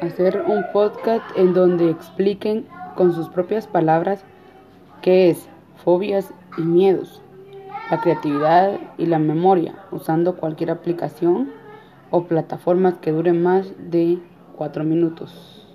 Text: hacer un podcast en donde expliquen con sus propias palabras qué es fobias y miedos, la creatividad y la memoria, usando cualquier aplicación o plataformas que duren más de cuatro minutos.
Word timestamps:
hacer 0.00 0.44
un 0.46 0.64
podcast 0.72 1.24
en 1.36 1.52
donde 1.52 1.90
expliquen 1.90 2.66
con 2.96 3.12
sus 3.12 3.28
propias 3.28 3.66
palabras 3.66 4.24
qué 5.02 5.30
es 5.30 5.48
fobias 5.84 6.32
y 6.58 6.62
miedos, 6.62 7.22
la 7.90 8.00
creatividad 8.00 8.78
y 8.98 9.06
la 9.06 9.18
memoria, 9.18 9.74
usando 9.90 10.36
cualquier 10.36 10.70
aplicación 10.70 11.50
o 12.10 12.24
plataformas 12.24 12.94
que 12.98 13.12
duren 13.12 13.42
más 13.42 13.72
de 13.78 14.18
cuatro 14.56 14.84
minutos. 14.84 15.69